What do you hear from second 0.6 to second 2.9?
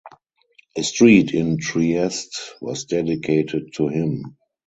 A street in Trieste was